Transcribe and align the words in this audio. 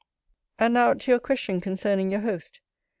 And, 0.57 0.73
now, 0.73 0.95
to 0.95 1.11
your 1.11 1.19
question 1.19 1.61
concerning 1.61 2.09
your 2.09 2.21
host. 2.21 2.59